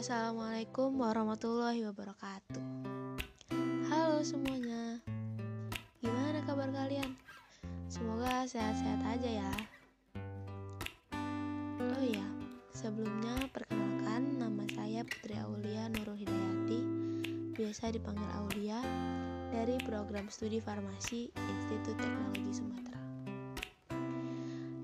Assalamualaikum 0.00 0.96
warahmatullahi 0.96 1.84
wabarakatuh. 1.84 2.64
Halo 3.84 4.24
semuanya, 4.24 4.96
gimana 6.00 6.40
kabar 6.48 6.72
kalian? 6.72 7.12
Semoga 7.84 8.48
sehat-sehat 8.48 8.96
aja 9.04 9.44
ya. 9.44 9.52
Oh 11.84 12.00
iya, 12.00 12.24
sebelumnya 12.72 13.44
perkenalkan 13.52 14.40
nama 14.40 14.64
saya 14.72 15.04
Putri 15.04 15.36
Aulia 15.36 15.92
Nurul 15.92 16.16
Hidayati, 16.16 16.80
biasa 17.60 17.92
dipanggil 17.92 18.32
Aulia, 18.40 18.80
dari 19.52 19.76
program 19.84 20.32
studi 20.32 20.64
farmasi 20.64 21.28
Institut 21.28 22.00
Teknologi 22.00 22.56
Sumatera. 22.56 23.00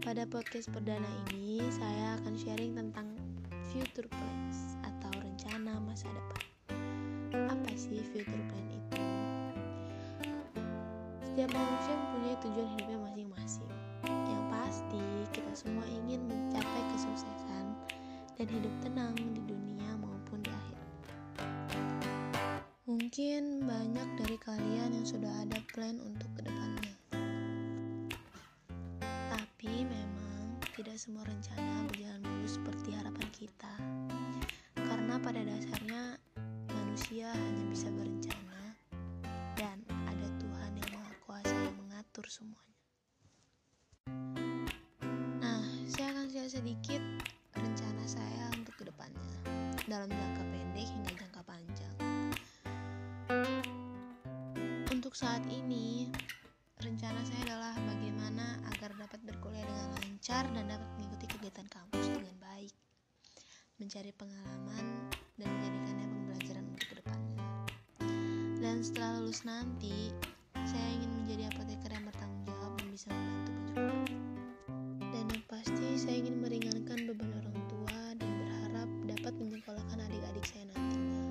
Pada 0.00 0.24
podcast 0.24 0.72
perdana 0.72 1.12
ini, 1.28 1.60
saya 1.68 2.16
akan 2.16 2.32
sharing 2.32 2.72
tentang 2.72 3.11
future 3.72 4.04
plans 4.04 4.76
atau 4.84 5.08
rencana 5.24 5.80
masa 5.80 6.04
depan. 6.12 6.44
Apa 7.48 7.72
sih 7.72 8.04
future 8.12 8.44
plan 8.52 8.66
itu? 8.68 9.00
Setiap 11.24 11.48
manusia 11.56 11.96
mempunyai 11.96 12.36
tujuan 12.44 12.68
hidupnya 12.76 12.98
masing-masing. 13.00 13.72
Yang 14.04 14.44
pasti, 14.52 15.04
kita 15.32 15.52
semua 15.56 15.88
ingin 15.88 16.20
mencapai 16.28 16.82
kesuksesan 16.92 17.66
dan 18.36 18.46
hidup 18.52 18.74
tenang 18.84 19.16
di 19.16 19.40
dunia 19.40 19.88
maupun 19.96 20.44
di 20.44 20.52
akhirat. 20.52 20.92
Mungkin 22.84 23.64
banyak 23.64 24.08
dari 24.20 24.36
kalian 24.36 25.00
yang 25.00 25.06
sudah 25.08 25.32
ada 25.48 25.56
plan 25.72 25.96
untuk 26.04 26.28
ke 26.36 26.44
depannya. 26.44 26.92
Tapi 29.32 29.88
memang 29.88 30.60
tidak 30.76 31.00
semua 31.00 31.24
rencana 31.24 31.88
berjalan 31.88 32.20
mulus 32.20 32.51
semuanya. 42.32 42.80
Nah, 45.44 45.60
saya 45.84 46.16
akan 46.16 46.26
share 46.32 46.48
sedikit 46.48 47.04
rencana 47.52 48.04
saya 48.08 48.48
untuk 48.56 48.72
ke 48.80 48.88
depannya 48.88 49.36
dalam 49.84 50.08
jangka 50.08 50.42
pendek 50.48 50.88
hingga 50.88 51.12
jangka 51.12 51.42
panjang. 51.44 51.96
Untuk 54.88 55.12
saat 55.12 55.44
ini, 55.52 56.08
rencana 56.80 57.20
saya 57.28 57.52
adalah 57.52 57.76
bagaimana 57.76 58.64
agar 58.72 58.96
dapat 58.96 59.20
berkuliah 59.28 59.68
dengan 59.68 59.88
lancar 60.00 60.48
dan 60.56 60.72
dapat 60.72 60.88
mengikuti 60.96 61.26
kegiatan 61.36 61.68
kampus 61.68 62.08
dengan 62.08 62.36
baik, 62.40 62.72
mencari 63.76 64.08
pengalaman 64.16 64.84
dan 65.36 65.48
menjadikannya 65.52 66.06
pembelajaran 66.08 66.64
untuk 66.64 66.86
ke 66.88 66.94
depannya. 66.96 67.44
Dan 68.56 68.80
setelah 68.80 69.20
lulus 69.20 69.44
nanti, 69.44 70.08
saya 70.62 70.88
ingin 70.94 71.10
menjadi 71.10 71.50
apoteker 71.50 71.90
yang 71.90 72.06
pasti, 75.62 75.94
saya 75.94 76.18
ingin 76.18 76.42
meringankan 76.42 77.06
beban 77.06 77.38
orang 77.38 77.62
tua 77.70 77.98
dan 78.18 78.30
berharap 78.34 78.90
dapat 79.06 79.34
menyekolahkan 79.38 79.98
adik-adik 80.10 80.42
saya 80.42 80.66
nantinya. 80.74 81.22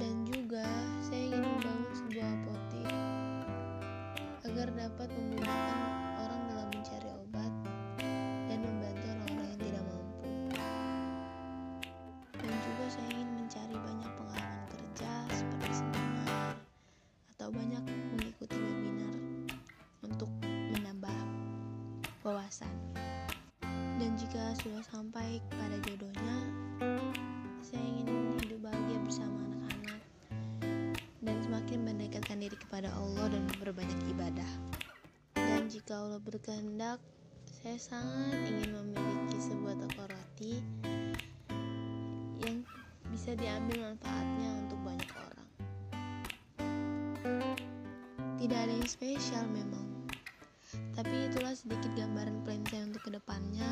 Dan 0.00 0.24
juga, 0.24 0.64
saya 1.04 1.28
ingin 1.28 1.44
membangun 1.44 1.92
sebuah 1.92 2.24
apotek 2.24 2.88
agar 4.48 4.68
dapat 4.72 5.08
memudahkan 5.12 5.80
orang 6.24 6.40
dalam 6.48 6.68
mencari 6.72 7.08
obat 7.12 7.52
dan 8.48 8.58
membantu 8.64 9.04
orang-orang 9.12 9.44
yang 9.44 9.60
tidak 9.60 9.84
mampu. 9.84 10.32
Dan 12.32 12.54
juga 12.64 12.84
saya 12.88 13.08
ingin 13.12 13.30
mencari 13.44 13.76
banyak 13.76 14.10
pengalaman 14.16 14.62
kerja 14.72 15.12
seperti 15.36 15.84
seminar 15.84 16.56
atau 17.36 17.48
banyak 17.52 17.84
mengikuti 18.16 18.56
webinar 18.56 19.16
untuk 20.00 20.32
menambah 20.72 21.20
wawasan. 22.24 22.85
Jika 24.16 24.56
sudah 24.64 24.80
sampai 24.88 25.44
pada 25.52 25.76
jodohnya, 25.84 26.36
saya 27.60 27.84
ingin 27.84 28.32
hidup 28.40 28.64
bahagia 28.64 28.96
bersama 29.04 29.44
anak-anak 29.44 30.00
dan 31.20 31.36
semakin 31.44 31.84
mendekatkan 31.84 32.40
diri 32.40 32.56
kepada 32.56 32.88
Allah 32.96 33.28
dan 33.28 33.44
berbanyak 33.60 34.00
ibadah. 34.16 34.52
Dan 35.36 35.68
jika 35.68 36.00
Allah 36.00 36.16
berkehendak, 36.24 36.96
saya 37.60 37.76
sangat 37.76 38.40
ingin 38.48 38.72
memiliki 38.72 39.36
sebuah 39.36 39.84
toko 39.84 40.08
roti 40.08 40.64
yang 42.40 42.64
bisa 43.12 43.36
diambil 43.36 43.92
manfaatnya 43.92 44.50
untuk 44.64 44.80
banyak 44.80 45.10
orang. 45.12 45.48
Tidak 48.40 48.58
ada 48.64 48.72
yang 48.72 48.88
spesial 48.88 49.44
memang, 49.52 49.85
tapi 50.96 51.28
itulah 51.28 51.52
sedikit 51.52 51.92
gambaran 51.92 52.40
plan 52.42 52.64
saya 52.72 52.88
untuk 52.88 53.04
ke 53.04 53.10
depannya. 53.12 53.68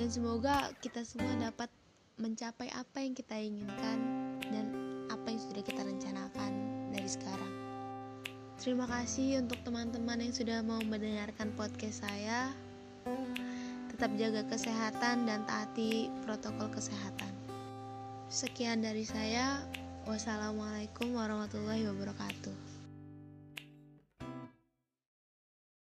Dan 0.00 0.08
semoga 0.08 0.72
kita 0.80 1.04
semua 1.04 1.36
dapat 1.36 1.68
mencapai 2.16 2.72
apa 2.72 3.04
yang 3.04 3.12
kita 3.12 3.36
inginkan 3.36 3.98
dan 4.48 4.66
apa 5.12 5.28
yang 5.28 5.40
sudah 5.40 5.60
kita 5.60 5.84
rencanakan 5.84 6.50
dari 6.88 7.08
sekarang. 7.08 7.52
Terima 8.56 8.88
kasih 8.88 9.44
untuk 9.44 9.60
teman-teman 9.66 10.24
yang 10.24 10.32
sudah 10.32 10.64
mau 10.64 10.80
mendengarkan 10.80 11.52
podcast 11.52 12.08
saya. 12.08 12.48
Tetap 13.92 14.16
jaga 14.16 14.42
kesehatan 14.48 15.28
dan 15.28 15.44
taati 15.44 16.08
protokol 16.24 16.72
kesehatan. 16.72 17.32
Sekian 18.32 18.80
dari 18.80 19.04
saya. 19.04 19.60
Wassalamualaikum 20.02 21.14
warahmatullahi 21.14 21.86
wabarakatuh. 21.86 22.81